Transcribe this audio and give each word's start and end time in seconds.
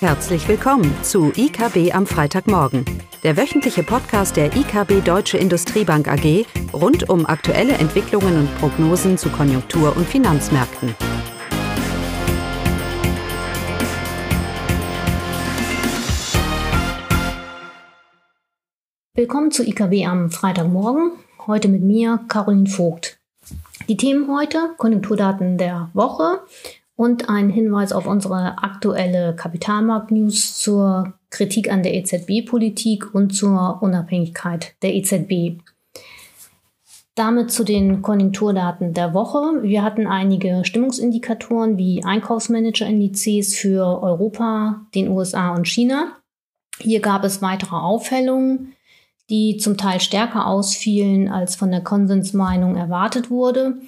Herzlich 0.00 0.46
willkommen 0.46 0.94
zu 1.02 1.32
IKB 1.34 1.94
am 1.94 2.06
Freitagmorgen, 2.06 2.84
der 3.22 3.38
wöchentliche 3.38 3.82
Podcast 3.82 4.36
der 4.36 4.54
IKB 4.54 5.02
Deutsche 5.02 5.38
Industriebank 5.38 6.06
AG 6.06 6.44
rund 6.74 7.08
um 7.08 7.24
aktuelle 7.24 7.72
Entwicklungen 7.72 8.40
und 8.40 8.58
Prognosen 8.58 9.16
zu 9.16 9.30
Konjunktur- 9.30 9.96
und 9.96 10.06
Finanzmärkten. 10.06 10.94
Willkommen 19.14 19.50
zu 19.50 19.66
IKB 19.66 20.06
am 20.06 20.30
Freitagmorgen. 20.30 21.12
Heute 21.46 21.68
mit 21.68 21.80
mir, 21.80 22.20
Caroline 22.28 22.68
Vogt. 22.68 23.18
Die 23.88 23.96
Themen 23.96 24.28
heute: 24.28 24.74
Konjunkturdaten 24.76 25.56
der 25.56 25.88
Woche 25.94 26.40
und 26.96 27.28
ein 27.28 27.50
Hinweis 27.50 27.92
auf 27.92 28.06
unsere 28.06 28.58
aktuelle 28.58 29.36
Kapitalmarkt-News 29.36 30.58
zur 30.58 31.12
Kritik 31.30 31.70
an 31.70 31.82
der 31.82 31.94
EZB-Politik 31.94 33.14
und 33.14 33.34
zur 33.34 33.82
Unabhängigkeit 33.82 34.74
der 34.82 34.94
EZB. 34.94 35.60
Damit 37.14 37.50
zu 37.50 37.64
den 37.64 38.02
Konjunkturdaten 38.02 38.92
der 38.92 39.14
Woche. 39.14 39.62
Wir 39.62 39.82
hatten 39.82 40.06
einige 40.06 40.64
Stimmungsindikatoren 40.64 41.78
wie 41.78 42.04
Einkaufsmanager-Indizes 42.04 43.56
für 43.56 44.02
Europa, 44.02 44.86
den 44.94 45.08
USA 45.08 45.54
und 45.54 45.66
China. 45.66 46.16
Hier 46.78 47.00
gab 47.00 47.24
es 47.24 47.40
weitere 47.40 47.76
Aufhellungen, 47.76 48.74
die 49.30 49.56
zum 49.56 49.76
Teil 49.76 50.00
stärker 50.00 50.46
ausfielen, 50.46 51.28
als 51.28 51.56
von 51.56 51.70
der 51.70 51.82
Konsensmeinung 51.82 52.76
erwartet 52.76 53.30
wurde. 53.30 53.78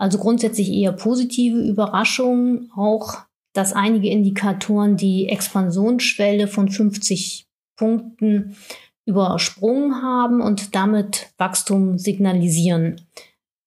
Also 0.00 0.16
grundsätzlich 0.16 0.72
eher 0.72 0.92
positive 0.92 1.58
Überraschungen, 1.58 2.70
auch 2.74 3.18
dass 3.52 3.74
einige 3.74 4.08
Indikatoren 4.08 4.96
die 4.96 5.28
Expansionsschwelle 5.28 6.48
von 6.48 6.70
50 6.70 7.46
Punkten 7.76 8.56
übersprungen 9.04 10.00
haben 10.02 10.40
und 10.40 10.74
damit 10.74 11.34
Wachstum 11.36 11.98
signalisieren. 11.98 13.02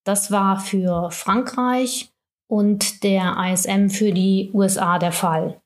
Das 0.06 0.31
war 0.31 0.59
für 0.59 1.11
Frankreich 1.11 2.09
und 2.48 3.04
der 3.04 3.38
ISM 3.38 3.89
für 3.89 4.11
die 4.11 4.50
USA 4.56 4.98
der 4.98 5.11
Fall. 5.11 5.61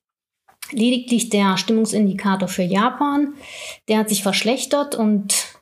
Lediglich 0.72 1.30
der 1.30 1.56
Stimmungsindikator 1.56 2.50
für 2.50 2.64
Japan, 2.64 3.36
der 3.88 4.00
hat 4.00 4.10
sich 4.10 4.22
verschlechtert 4.22 4.96
und 4.96 5.57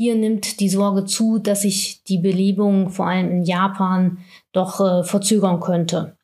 hier 0.00 0.14
nimmt 0.14 0.60
die 0.60 0.70
Sorge 0.70 1.04
zu, 1.04 1.38
dass 1.38 1.60
sich 1.60 2.02
die 2.04 2.16
Belebung 2.16 2.88
vor 2.88 3.06
allem 3.06 3.30
in 3.30 3.42
Japan 3.42 4.16
doch 4.50 4.80
äh, 4.80 5.04
verzögern 5.04 5.60
könnte. 5.60 6.16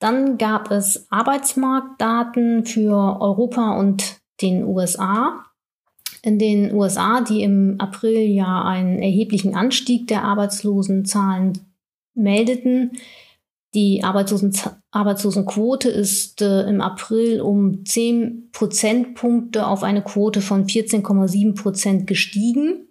Dann 0.00 0.38
gab 0.38 0.72
es 0.72 1.06
Arbeitsmarktdaten 1.08 2.66
für 2.66 3.20
Europa 3.20 3.78
und 3.78 4.16
den 4.42 4.64
USA. 4.64 5.44
In 6.22 6.40
den 6.40 6.74
USA, 6.74 7.20
die 7.20 7.44
im 7.44 7.76
April 7.78 8.18
ja 8.18 8.64
einen 8.64 8.98
erheblichen 8.98 9.54
Anstieg 9.54 10.08
der 10.08 10.24
Arbeitslosenzahlen 10.24 11.52
meldeten. 12.14 12.98
Die 13.74 14.04
Arbeitslosen 14.04 14.52
Arbeitslosenquote 14.92 15.88
ist 15.88 16.40
äh, 16.40 16.62
im 16.68 16.80
April 16.80 17.40
um 17.40 17.84
10 17.84 18.50
Prozentpunkte 18.52 19.66
auf 19.66 19.82
eine 19.82 20.02
Quote 20.02 20.40
von 20.40 20.66
14,7 20.66 21.60
Prozent 21.60 22.06
gestiegen. 22.06 22.86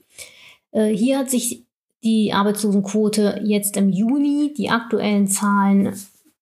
Äh, 0.71 0.87
hier 0.87 1.19
hat 1.19 1.29
sich 1.29 1.65
die 2.03 2.33
Arbeitslosenquote 2.33 3.39
jetzt 3.45 3.77
im 3.77 3.89
Juni, 3.89 4.53
die 4.57 4.69
aktuellen 4.69 5.27
Zahlen 5.27 5.93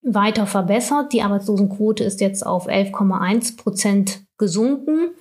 weiter 0.01 0.47
verbessert. 0.47 1.13
Die 1.13 1.21
Arbeitslosenquote 1.21 2.03
ist 2.03 2.19
jetzt 2.19 2.43
auf 2.43 2.67
11,1 2.67 3.57
Prozent 3.57 4.23
gesunken 4.39 5.11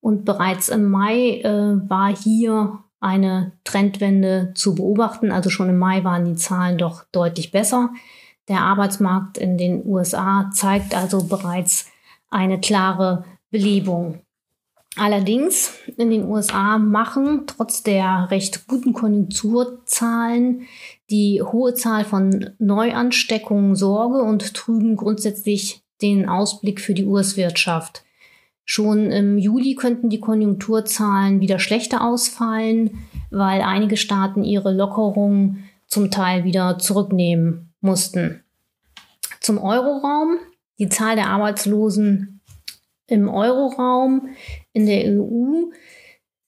und 0.00 0.24
bereits 0.24 0.70
im 0.70 0.88
Mai 0.88 1.40
äh, 1.40 1.90
war 1.90 2.16
hier 2.16 2.78
eine 3.00 3.52
Trendwende 3.64 4.52
zu 4.54 4.74
beobachten. 4.74 5.30
Also 5.30 5.50
schon 5.50 5.68
im 5.68 5.78
Mai 5.78 6.04
waren 6.04 6.24
die 6.24 6.36
Zahlen 6.36 6.78
doch 6.78 7.04
deutlich 7.12 7.50
besser. 7.50 7.90
Der 8.48 8.60
Arbeitsmarkt 8.60 9.38
in 9.38 9.56
den 9.56 9.86
USA 9.86 10.50
zeigt 10.52 10.96
also 10.96 11.24
bereits 11.24 11.86
eine 12.30 12.60
klare 12.60 13.24
Belebung. 13.50 14.20
Allerdings 14.96 15.72
in 15.96 16.10
den 16.10 16.24
USA 16.24 16.76
machen 16.76 17.44
trotz 17.46 17.82
der 17.82 18.28
recht 18.30 18.66
guten 18.66 18.92
Konjunkturzahlen 18.92 20.66
die 21.08 21.40
hohe 21.40 21.74
Zahl 21.74 22.04
von 22.04 22.50
Neuansteckungen 22.58 23.74
Sorge 23.74 24.22
und 24.22 24.54
trüben 24.54 24.96
grundsätzlich 24.96 25.82
den 26.02 26.28
Ausblick 26.28 26.80
für 26.80 26.94
die 26.94 27.06
US-Wirtschaft. 27.06 28.04
Schon 28.64 29.10
im 29.10 29.38
Juli 29.38 29.74
könnten 29.76 30.10
die 30.10 30.20
Konjunkturzahlen 30.20 31.40
wieder 31.40 31.58
schlechter 31.58 32.04
ausfallen, 32.04 33.06
weil 33.30 33.62
einige 33.62 33.96
Staaten 33.96 34.44
ihre 34.44 34.72
Lockerungen 34.72 35.64
zum 35.86 36.10
Teil 36.10 36.44
wieder 36.44 36.78
zurücknehmen 36.78 37.71
mussten. 37.82 38.42
Zum 39.40 39.58
Euroraum. 39.58 40.38
Die 40.78 40.88
Zahl 40.88 41.16
der 41.16 41.28
Arbeitslosen 41.28 42.40
im 43.06 43.28
Euroraum 43.28 44.30
in 44.72 44.86
der 44.86 45.04
EU 45.04 45.70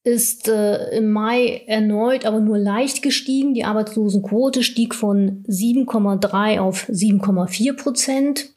ist 0.03 0.49
äh, 0.49 0.97
im 0.97 1.13
Mai 1.13 1.63
erneut, 1.67 2.27
aber 2.27 2.41
nur 2.41 2.59
leicht 2.59 3.03
gestiegen. 3.03 3.55
Die 3.55 3.65
Arbeitslosenquote 3.65 4.63
stieg 4.63 4.95
von 4.95 5.45
7,3 5.49 6.59
auf 6.61 6.89
7,4 6.89 7.77
Prozent 7.77 8.55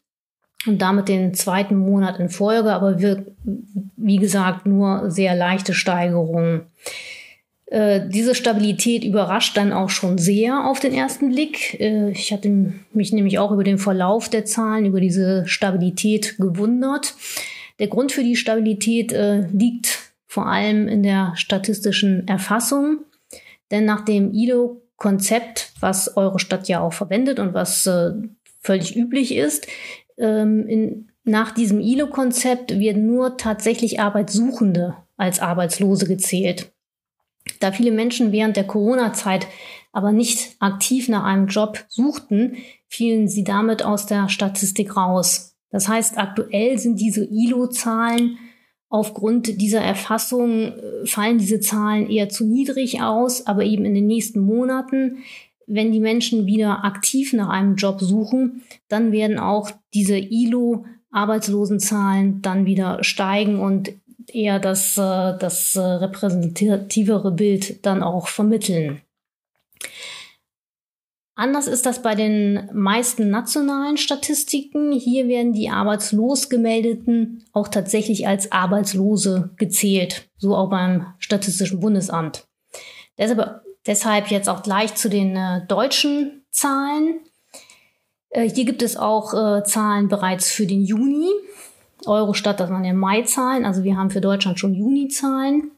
und 0.66 0.82
damit 0.82 1.08
den 1.08 1.34
zweiten 1.34 1.78
Monat 1.78 2.20
in 2.20 2.30
Folge, 2.30 2.74
aber 2.74 3.00
wir, 3.00 3.26
wie 3.96 4.18
gesagt 4.18 4.66
nur 4.66 5.10
sehr 5.10 5.36
leichte 5.36 5.74
Steigerungen. 5.74 6.68
Äh, 7.68 8.08
diese 8.08 8.34
Stabilität 8.34 9.04
überrascht 9.04 9.58
dann 9.58 9.74
auch 9.74 9.90
schon 9.90 10.18
sehr 10.18 10.66
auf 10.66 10.80
den 10.80 10.94
ersten 10.94 11.30
Blick. 11.30 11.78
Äh, 11.80 12.12
ich 12.12 12.32
hatte 12.32 12.74
mich 12.94 13.12
nämlich 13.12 13.40
auch 13.40 13.52
über 13.52 13.66
den 13.66 13.78
Verlauf 13.78 14.30
der 14.30 14.46
Zahlen, 14.46 14.86
über 14.86 15.02
diese 15.02 15.46
Stabilität 15.48 16.38
gewundert. 16.38 17.16
Der 17.80 17.88
Grund 17.88 18.14
für 18.14 18.24
die 18.24 18.38
Stabilität 18.38 19.12
äh, 19.12 19.48
liegt 19.52 20.14
vor 20.28 20.48
allem 20.48 20.88
in 20.88 21.04
der 21.04 21.34
statistischen 21.36 22.28
Erfassung, 22.28 23.00
denn 23.70 23.86
nach 23.86 24.02
dem 24.06 24.34
ILO-Konzept, 24.34 25.74
was 25.80 26.16
eure 26.16 26.40
Stadt 26.40 26.70
ja 26.70 26.80
auch 26.82 26.94
verwendet 26.94 27.40
und 27.40 27.54
was 27.54 27.90
völlig 28.60 28.96
üblich 28.96 29.34
ist, 29.36 29.68
ähm, 30.18 30.68
in, 30.68 31.08
nach 31.24 31.52
diesem 31.52 31.80
ILO-Konzept 31.80 32.80
werden 32.80 33.06
nur 33.06 33.38
tatsächlich 33.38 34.00
Arbeitssuchende 34.00 34.96
als 35.18 35.40
Arbeitslose 35.40 36.08
gezählt. 36.08 36.72
Da 37.60 37.72
viele 37.72 37.92
Menschen 37.92 38.32
während 38.32 38.58
der 38.58 38.66
Corona-Zeit 38.66 39.48
aber 39.92 40.12
nicht 40.12 40.56
aktiv 40.60 41.10
nach 41.10 41.24
einem 41.24 41.48
Job 41.48 41.86
suchten, 41.90 42.58
fielen 42.88 43.28
sie 43.28 43.44
damit 43.44 43.84
aus 43.84 44.06
der 44.06 44.30
Statistik 44.30 44.96
raus. 44.96 45.56
Das 45.72 45.88
heißt, 45.88 46.18
aktuell 46.18 46.78
sind 46.78 47.00
diese 47.00 47.26
ILO-Zahlen 47.26 48.38
aufgrund 48.90 49.62
dieser 49.62 49.82
Erfassung 49.82 50.74
äh, 50.74 51.06
fallen 51.06 51.38
diese 51.38 51.60
Zahlen 51.60 52.10
eher 52.10 52.30
zu 52.30 52.46
niedrig 52.46 53.02
aus, 53.02 53.46
aber 53.48 53.66
eben 53.66 53.84
in 53.86 53.94
den 53.94 54.08
nächsten 54.08 54.40
Monaten, 54.40 55.18
wenn 55.66 55.92
die 55.92 56.00
Menschen 56.00 56.46
wieder 56.46 56.86
aktiv 56.86 57.34
nach 57.34 57.50
einem 57.50 57.76
Job 57.76 58.00
suchen, 58.00 58.64
dann 58.88 59.12
werden 59.12 59.38
auch 59.38 59.70
diese 59.94 60.18
ILO-Arbeitslosenzahlen 60.18 62.42
dann 62.42 62.66
wieder 62.66 63.04
steigen 63.04 63.60
und 63.60 63.92
eher 64.28 64.60
das, 64.60 64.98
äh, 64.98 65.38
das 65.38 65.76
äh, 65.76 65.82
repräsentativere 65.82 67.32
Bild 67.32 67.86
dann 67.86 68.04
auch 68.04 68.28
vermitteln. 68.28 69.02
Anders 71.36 71.68
ist 71.68 71.86
das 71.86 72.02
bei 72.02 72.16
den 72.16 72.68
meisten 72.74 73.30
nationalen 73.30 73.98
Statistiken. 73.98 74.92
Hier 74.92 75.28
werden 75.28 75.54
die 75.54 75.70
arbeitslos 75.70 76.50
gemeldeten 76.50 77.46
auch 77.54 77.68
tatsächlich 77.68 78.28
als 78.28 78.52
Arbeitslose 78.52 79.52
gezählt, 79.56 80.28
so 80.38 80.56
auch 80.56 80.72
beim 80.72 81.14
Statistischen 81.20 81.80
Bundesamt. 81.80 82.48
Deshalb, 83.20 83.62
deshalb 83.86 84.32
jetzt 84.32 84.50
auch 84.50 84.64
gleich 84.64 84.96
zu 84.96 85.10
den 85.10 85.36
äh, 85.36 85.64
deutschen 85.68 86.44
Zahlen. 86.50 87.20
Äh, 88.32 88.50
hier 88.50 88.66
gibt 88.66 88.82
es 88.82 88.98
auch 88.98 89.36
äh, 89.36 89.64
Zahlen 89.64 90.08
bereits 90.08 90.50
für 90.50 90.66
den 90.66 90.84
Juni. 90.84 91.30
Eurostat, 92.06 92.60
das 92.60 92.70
waren 92.70 92.86
ja 92.86 92.94
Mai-Zahlen, 92.94 93.66
also 93.66 93.84
wir 93.84 93.98
haben 93.98 94.10
für 94.10 94.22
Deutschland 94.22 94.60
schon 94.60 94.74
Juni-Zahlen. 94.74 95.72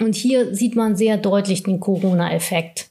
Und 0.00 0.14
hier 0.14 0.54
sieht 0.54 0.76
man 0.76 0.96
sehr 0.96 1.16
deutlich 1.16 1.62
den 1.62 1.80
Corona-Effekt. 1.80 2.90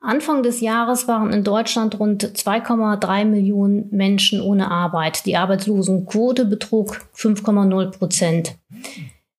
Anfang 0.00 0.42
des 0.42 0.60
Jahres 0.60 1.08
waren 1.08 1.32
in 1.32 1.44
Deutschland 1.44 1.98
rund 1.98 2.24
2,3 2.24 3.24
Millionen 3.24 3.88
Menschen 3.90 4.42
ohne 4.42 4.70
Arbeit. 4.70 5.24
Die 5.24 5.36
Arbeitslosenquote 5.36 6.44
betrug 6.44 7.00
5,0 7.16 7.90
Prozent. 7.90 8.56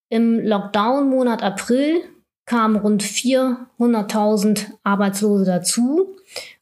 Im 0.09 0.39
Lockdown-Monat 0.39 1.43
April 1.43 2.01
kamen 2.45 2.77
rund 2.77 3.03
400.000 3.03 4.71
Arbeitslose 4.83 5.45
dazu. 5.45 6.15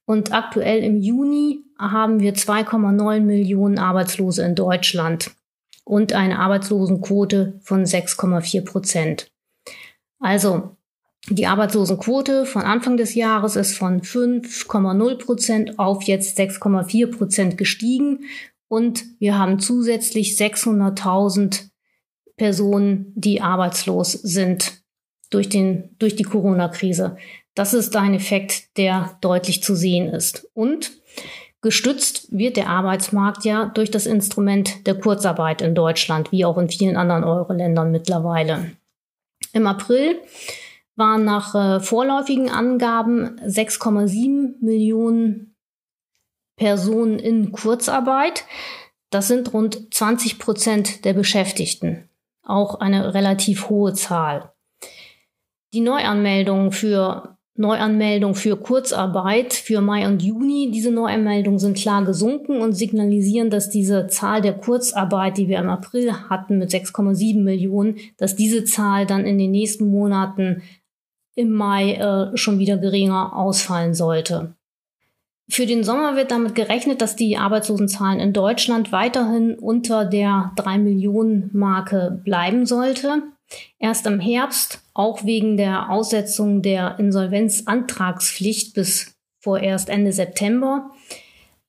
Und 0.06 0.34
aktuell 0.34 0.84
im 0.84 1.00
Juni 1.00 1.62
haben 1.80 2.20
wir 2.20 2.34
2,9 2.34 3.22
Millionen 3.22 3.80
Arbeitslose 3.80 4.44
in 4.44 4.56
Deutschland. 4.56 5.32
Und 5.84 6.14
eine 6.14 6.40
Arbeitslosenquote 6.40 7.60
von 7.62 7.84
6,4 7.86 8.64
Prozent. 8.66 9.32
Also 10.20 10.78
die 11.30 11.48
Arbeitslosenquote 11.48 12.46
von 12.46 12.64
Anfang 12.64 12.98
des 12.98 13.16
Jahres 13.16 13.56
ist 13.56 13.78
von 13.78 14.02
5,0 14.02 15.18
Prozent 15.18 15.80
auf 15.80 16.04
jetzt 16.04 16.38
6,4 16.38 17.12
Prozent 17.12 17.58
gestiegen 17.58 18.26
und 18.68 19.06
wir 19.20 19.38
haben 19.38 19.60
zusätzlich 19.60 20.36
600.000 20.38 21.70
Personen, 22.36 23.14
die 23.16 23.42
arbeitslos 23.42 24.14
sind 24.14 24.82
durch, 25.30 25.50
den, 25.50 25.96
durch 26.00 26.16
die 26.16 26.24
Corona-Krise. 26.24 27.18
Das 27.56 27.74
ist 27.74 27.96
ein 27.96 28.14
Effekt, 28.14 28.78
der 28.78 29.18
deutlich 29.22 29.64
zu 29.64 29.76
sehen 29.76 30.10
ist. 30.10 30.50
Und 30.54 30.92
gestützt 31.64 32.28
wird 32.32 32.58
der 32.58 32.70
Arbeitsmarkt 32.70 33.46
ja 33.46 33.66
durch 33.66 33.90
das 33.90 34.06
Instrument 34.06 34.86
der 34.86 35.00
Kurzarbeit 35.00 35.62
in 35.62 35.74
Deutschland, 35.74 36.32
wie 36.32 36.46
auch 36.46 36.58
in 36.58 36.70
vielen 36.70 36.98
anderen 36.98 37.24
Euro-Ländern 37.24 37.92
mittlerweile. 37.92 38.72
Im 39.54 39.66
April 39.66 40.22
waren 40.96 41.26
nach 41.26 41.56
äh, 41.56 41.80
vorläufigen 41.80 42.50
Angaben 42.50 43.40
6,7 43.42 44.64
Millionen 44.64 45.56
Personen 46.56 47.18
in 47.18 47.52
Kurzarbeit. 47.52 48.46
Das 49.10 49.28
sind 49.28 49.54
rund 49.54 49.94
20 49.94 50.40
Prozent 50.40 51.06
der 51.06 51.14
Beschäftigten. 51.14 52.10
Auch 52.44 52.76
eine 52.76 53.14
relativ 53.14 53.70
hohe 53.70 53.94
Zahl. 53.94 54.52
Die 55.74 55.82
Neuanmeldungen 55.82 56.72
für 56.72 57.33
Neuanmeldung 57.56 58.34
für 58.34 58.58
Kurzarbeit 58.58 59.54
für 59.54 59.80
Mai 59.80 60.08
und 60.08 60.24
Juni. 60.24 60.72
Diese 60.74 60.90
Neuanmeldungen 60.90 61.60
sind 61.60 61.78
klar 61.78 62.04
gesunken 62.04 62.62
und 62.62 62.74
signalisieren, 62.74 63.52
dass 63.52 63.70
diese 63.70 64.08
Zahl 64.08 64.42
der 64.42 64.54
Kurzarbeit, 64.54 65.38
die 65.38 65.48
wir 65.48 65.60
im 65.60 65.70
April 65.70 66.12
hatten 66.30 66.58
mit 66.58 66.72
6,7 66.72 67.44
Millionen, 67.44 67.98
dass 68.18 68.36
diese 68.36 68.64
Zahl 68.64 69.06
dann 69.06 69.26
in 69.26 69.38
den 69.38 69.52
nächsten 69.52 69.86
Monaten 69.86 70.64
im 71.36 71.52
Mai 71.52 71.94
äh, 71.94 72.36
schon 72.36 72.58
wieder 72.58 72.78
geringer 72.78 73.36
ausfallen 73.36 73.94
sollte. 73.94 74.56
Für 75.50 75.66
den 75.68 75.84
Sommer 75.84 76.16
wird 76.16 76.32
damit 76.32 76.56
gerechnet, 76.56 77.02
dass 77.02 77.16
die 77.16 77.38
Arbeitslosenzahlen 77.38 78.20
in 78.20 78.34
Deutschland 78.34 78.92
weiterhin 78.92 79.56
unter 79.60 80.06
der 80.06 80.54
3 80.56 80.80
Millionen 80.80 81.52
Marke 81.54 82.22
bleiben 82.24 82.66
sollte. 82.66 83.22
Erst 83.80 84.06
im 84.08 84.20
Herbst, 84.20 84.82
auch 84.94 85.26
wegen 85.26 85.58
der 85.58 85.90
Aussetzung 85.90 86.62
der 86.62 86.98
Insolvenzantragspflicht 87.00 88.74
bis 88.74 89.16
vorerst 89.40 89.90
Ende 89.90 90.12
September, 90.12 90.90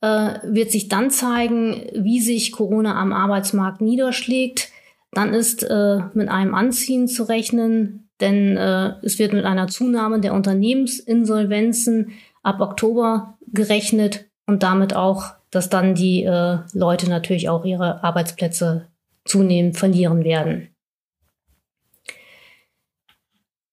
äh, 0.00 0.38
wird 0.44 0.70
sich 0.70 0.88
dann 0.88 1.10
zeigen, 1.10 1.86
wie 1.94 2.20
sich 2.20 2.52
Corona 2.52 3.00
am 3.00 3.12
Arbeitsmarkt 3.12 3.80
niederschlägt. 3.80 4.70
Dann 5.12 5.34
ist 5.34 5.62
äh, 5.62 6.00
mit 6.14 6.28
einem 6.28 6.54
Anziehen 6.54 7.08
zu 7.08 7.24
rechnen 7.24 8.04
denn 8.20 8.56
äh, 8.56 8.94
es 9.02 9.18
wird 9.18 9.32
mit 9.32 9.44
einer 9.44 9.68
Zunahme 9.68 10.20
der 10.20 10.34
Unternehmensinsolvenzen 10.34 12.12
ab 12.42 12.60
Oktober 12.60 13.38
gerechnet 13.52 14.26
und 14.46 14.62
damit 14.62 14.94
auch, 14.94 15.34
dass 15.50 15.68
dann 15.70 15.94
die 15.94 16.24
äh, 16.24 16.58
Leute 16.72 17.08
natürlich 17.08 17.48
auch 17.48 17.64
ihre 17.64 18.04
Arbeitsplätze 18.04 18.86
zunehmend 19.24 19.76
verlieren 19.76 20.24
werden. 20.24 20.68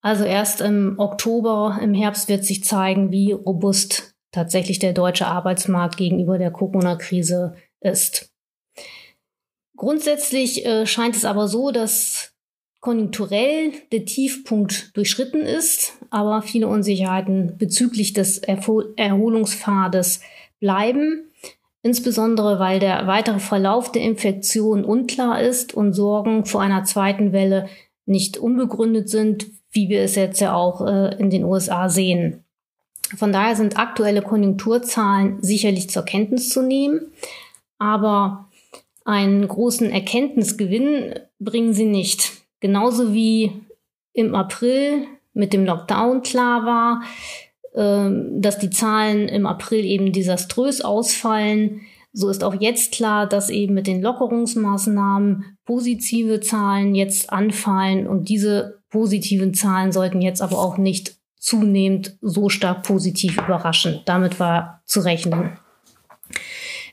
Also 0.01 0.23
erst 0.23 0.61
im 0.61 0.95
Oktober, 0.97 1.79
im 1.81 1.93
Herbst 1.93 2.27
wird 2.27 2.43
sich 2.43 2.63
zeigen, 2.63 3.11
wie 3.11 3.31
robust 3.31 4.15
tatsächlich 4.31 4.79
der 4.79 4.93
deutsche 4.93 5.27
Arbeitsmarkt 5.27 5.97
gegenüber 5.97 6.37
der 6.37 6.51
Corona-Krise 6.51 7.55
ist. 7.81 8.31
Grundsätzlich 9.75 10.65
äh, 10.65 10.85
scheint 10.85 11.15
es 11.15 11.25
aber 11.25 11.47
so, 11.47 11.71
dass 11.71 12.33
konjunkturell 12.79 13.73
der 13.91 14.05
Tiefpunkt 14.05 14.95
durchschritten 14.97 15.41
ist, 15.41 15.93
aber 16.09 16.41
viele 16.41 16.67
Unsicherheiten 16.67 17.57
bezüglich 17.57 18.13
des 18.13 18.39
Erholungspfades 18.39 20.21
bleiben, 20.59 21.31
insbesondere 21.83 22.59
weil 22.59 22.79
der 22.79 23.05
weitere 23.05 23.39
Verlauf 23.39 23.91
der 23.91 24.01
Infektion 24.01 24.83
unklar 24.83 25.41
ist 25.41 25.75
und 25.75 25.93
Sorgen 25.93 26.45
vor 26.45 26.61
einer 26.61 26.83
zweiten 26.83 27.33
Welle 27.33 27.69
nicht 28.05 28.37
unbegründet 28.37 29.09
sind, 29.09 29.47
wie 29.71 29.89
wir 29.89 30.01
es 30.01 30.15
jetzt 30.15 30.41
ja 30.41 30.53
auch 30.53 30.85
äh, 30.85 31.15
in 31.17 31.29
den 31.29 31.43
USA 31.43 31.89
sehen. 31.89 32.43
Von 33.15 33.31
daher 33.31 33.55
sind 33.55 33.77
aktuelle 33.77 34.21
Konjunkturzahlen 34.21 35.41
sicherlich 35.41 35.89
zur 35.89 36.03
Kenntnis 36.03 36.49
zu 36.49 36.61
nehmen, 36.61 37.01
aber 37.77 38.47
einen 39.03 39.47
großen 39.47 39.89
Erkenntnisgewinn 39.89 41.15
bringen 41.39 41.73
sie 41.73 41.85
nicht. 41.85 42.31
Genauso 42.59 43.13
wie 43.13 43.51
im 44.13 44.35
April 44.35 45.07
mit 45.33 45.53
dem 45.53 45.65
Lockdown 45.65 46.21
klar 46.21 46.65
war, 46.65 47.01
ähm, 47.73 48.41
dass 48.41 48.59
die 48.59 48.69
Zahlen 48.69 49.27
im 49.27 49.45
April 49.45 49.85
eben 49.85 50.11
desaströs 50.11 50.81
ausfallen. 50.81 51.81
So 52.13 52.29
ist 52.29 52.43
auch 52.43 52.55
jetzt 52.59 52.93
klar, 52.93 53.27
dass 53.27 53.49
eben 53.49 53.73
mit 53.73 53.87
den 53.87 54.01
Lockerungsmaßnahmen 54.01 55.57
positive 55.65 56.41
Zahlen 56.41 56.95
jetzt 56.95 57.31
anfallen 57.31 58.07
und 58.07 58.27
diese 58.27 58.80
positiven 58.91 59.53
Zahlen 59.55 59.91
sollten 59.91 60.21
jetzt 60.21 60.41
aber 60.41 60.59
auch 60.59 60.77
nicht 60.77 61.15
zunehmend 61.37 62.17
so 62.21 62.49
stark 62.49 62.83
positiv 62.83 63.37
überraschen. 63.37 64.01
Damit 64.05 64.39
war 64.39 64.83
zu 64.85 64.99
rechnen. 64.99 65.57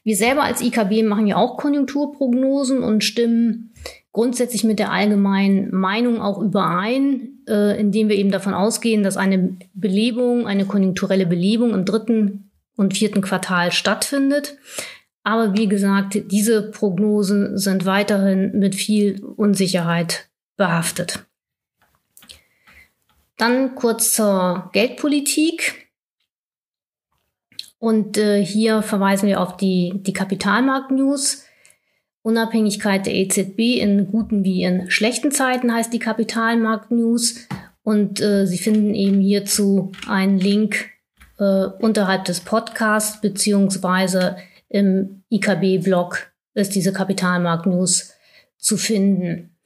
Wir 0.04 0.16
selber 0.16 0.44
als 0.44 0.62
IKB 0.62 1.02
machen 1.02 1.26
ja 1.26 1.36
auch 1.36 1.58
Konjunkturprognosen 1.58 2.82
und 2.82 3.04
stimmen 3.04 3.74
grundsätzlich 4.12 4.64
mit 4.64 4.78
der 4.78 4.90
allgemeinen 4.90 5.70
Meinung 5.74 6.22
auch 6.22 6.40
überein, 6.40 7.40
äh, 7.46 7.78
indem 7.78 8.08
wir 8.08 8.16
eben 8.16 8.30
davon 8.30 8.54
ausgehen, 8.54 9.02
dass 9.02 9.18
eine 9.18 9.58
Belebung, 9.74 10.46
eine 10.46 10.64
konjunkturelle 10.64 11.26
Belebung 11.26 11.74
im 11.74 11.84
dritten 11.84 12.50
und 12.74 12.96
vierten 12.96 13.20
Quartal 13.20 13.70
stattfindet. 13.70 14.56
Aber 15.24 15.54
wie 15.58 15.68
gesagt, 15.68 16.18
diese 16.30 16.70
Prognosen 16.70 17.58
sind 17.58 17.84
weiterhin 17.84 18.58
mit 18.58 18.74
viel 18.74 19.22
Unsicherheit 19.22 20.30
behaftet. 20.56 21.27
Dann 23.38 23.74
kurz 23.74 24.12
zur 24.12 24.68
Geldpolitik. 24.72 25.88
Und 27.78 28.18
äh, 28.18 28.44
hier 28.44 28.82
verweisen 28.82 29.28
wir 29.28 29.40
auf 29.40 29.56
die, 29.56 29.94
die 29.94 30.12
Kapitalmarkt-News. 30.12 31.44
Unabhängigkeit 32.22 33.06
der 33.06 33.14
EZB 33.14 33.78
in 33.80 34.08
guten 34.10 34.44
wie 34.44 34.64
in 34.64 34.90
schlechten 34.90 35.30
Zeiten 35.30 35.72
heißt 35.72 35.92
die 35.92 36.00
Kapitalmarkt-News. 36.00 37.46
Und 37.82 38.20
äh, 38.20 38.46
Sie 38.46 38.58
finden 38.58 38.94
eben 38.94 39.20
hierzu 39.20 39.92
einen 40.08 40.38
Link 40.38 40.90
äh, 41.38 41.66
unterhalb 41.78 42.24
des 42.24 42.40
Podcasts 42.40 43.20
beziehungsweise 43.20 44.36
im 44.68 45.22
IKB-Blog 45.30 46.32
ist 46.54 46.74
diese 46.74 46.92
Kapitalmarkt-News 46.92 48.12
zu 48.58 48.76
finden, 48.76 49.56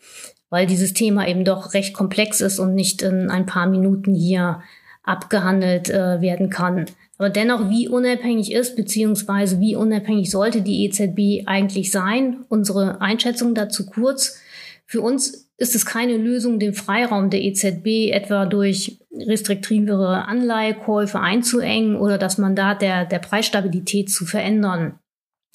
weil 0.52 0.66
dieses 0.66 0.92
Thema 0.92 1.26
eben 1.26 1.46
doch 1.46 1.72
recht 1.72 1.94
komplex 1.94 2.42
ist 2.42 2.58
und 2.58 2.74
nicht 2.74 3.00
in 3.00 3.30
ein 3.30 3.46
paar 3.46 3.66
Minuten 3.66 4.14
hier 4.14 4.60
abgehandelt 5.02 5.88
äh, 5.88 6.20
werden 6.20 6.50
kann. 6.50 6.84
Aber 7.16 7.30
dennoch, 7.30 7.70
wie 7.70 7.88
unabhängig 7.88 8.52
ist, 8.52 8.76
beziehungsweise 8.76 9.60
wie 9.60 9.76
unabhängig 9.76 10.30
sollte 10.30 10.60
die 10.60 10.84
EZB 10.84 11.48
eigentlich 11.48 11.90
sein? 11.90 12.44
Unsere 12.50 13.00
Einschätzung 13.00 13.54
dazu 13.54 13.86
kurz. 13.86 14.42
Für 14.84 15.00
uns 15.00 15.48
ist 15.56 15.74
es 15.74 15.86
keine 15.86 16.18
Lösung, 16.18 16.58
den 16.58 16.74
Freiraum 16.74 17.30
der 17.30 17.40
EZB 17.40 18.12
etwa 18.12 18.44
durch 18.44 18.98
restriktivere 19.10 20.26
Anleihekäufe 20.26 21.18
einzuengen 21.18 21.96
oder 21.96 22.18
das 22.18 22.36
Mandat 22.36 22.82
der, 22.82 23.06
der 23.06 23.20
Preisstabilität 23.20 24.10
zu 24.10 24.26
verändern. 24.26 24.98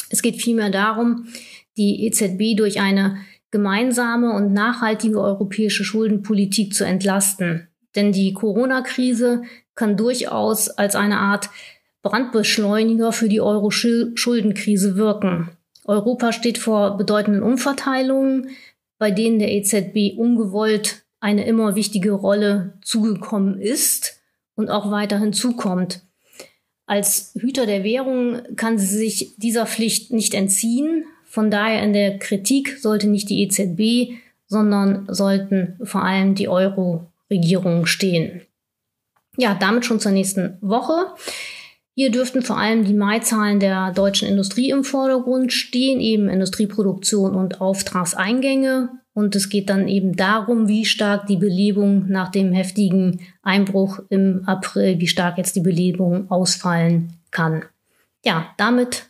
Es 0.09 0.23
geht 0.23 0.41
vielmehr 0.41 0.71
darum, 0.71 1.27
die 1.77 2.07
EZB 2.07 2.57
durch 2.57 2.81
eine 2.81 3.17
gemeinsame 3.51 4.33
und 4.33 4.53
nachhaltige 4.53 5.21
europäische 5.21 5.83
Schuldenpolitik 5.83 6.73
zu 6.73 6.85
entlasten. 6.85 7.67
Denn 7.95 8.11
die 8.11 8.33
Corona-Krise 8.33 9.43
kann 9.75 9.97
durchaus 9.97 10.69
als 10.69 10.95
eine 10.95 11.19
Art 11.19 11.49
Brandbeschleuniger 12.01 13.11
für 13.11 13.29
die 13.29 13.41
Euro-Schuldenkrise 13.41 14.95
wirken. 14.95 15.49
Europa 15.85 16.31
steht 16.33 16.57
vor 16.57 16.97
bedeutenden 16.97 17.43
Umverteilungen, 17.43 18.49
bei 18.97 19.11
denen 19.11 19.39
der 19.39 19.51
EZB 19.53 20.17
ungewollt 20.17 21.03
eine 21.19 21.45
immer 21.45 21.75
wichtige 21.75 22.11
Rolle 22.11 22.77
zugekommen 22.81 23.59
ist 23.59 24.21
und 24.55 24.69
auch 24.69 24.91
weiterhin 24.91 25.33
zukommt. 25.33 26.01
Als 26.85 27.33
Hüter 27.39 27.65
der 27.65 27.83
Währung 27.83 28.41
kann 28.55 28.77
sie 28.77 28.87
sich 28.87 29.35
dieser 29.37 29.65
Pflicht 29.65 30.11
nicht 30.11 30.33
entziehen. 30.33 31.05
Von 31.27 31.51
daher 31.51 31.83
in 31.83 31.93
der 31.93 32.17
Kritik 32.17 32.77
sollte 32.79 33.07
nicht 33.07 33.29
die 33.29 33.43
EZB, 33.43 34.19
sondern 34.47 35.05
sollten 35.09 35.77
vor 35.83 36.03
allem 36.03 36.35
die 36.35 36.47
Euro-Regierungen 36.47 37.85
stehen 37.85 38.41
ja, 39.37 39.53
damit 39.53 39.85
schon 39.85 39.99
zur 39.99 40.11
nächsten 40.11 40.57
Woche. 40.61 41.13
Hier 41.95 42.11
dürften 42.11 42.43
vor 42.43 42.57
allem 42.57 42.83
die 42.83 42.93
Mai-Zahlen 42.93 43.59
der 43.59 43.91
deutschen 43.91 44.27
Industrie 44.27 44.69
im 44.69 44.83
Vordergrund 44.83 45.53
stehen, 45.53 45.99
eben 45.99 46.29
Industrieproduktion 46.29 47.33
und 47.33 47.61
Auftragseingänge. 47.61 48.89
Und 49.13 49.35
es 49.35 49.49
geht 49.49 49.69
dann 49.69 49.87
eben 49.87 50.15
darum, 50.15 50.67
wie 50.67 50.85
stark 50.85 51.25
die 51.25 51.37
Belebung 51.37 52.07
nach 52.07 52.29
dem 52.29 52.53
heftigen 52.53 53.21
Einbruch 53.41 53.99
im 54.09 54.43
April, 54.45 54.99
wie 54.99 55.07
stark 55.07 55.39
jetzt 55.39 55.55
die 55.55 55.61
Belebung 55.61 56.29
ausfallen 56.29 57.13
kann. 57.31 57.65
Ja, 58.23 58.53
damit 58.57 59.09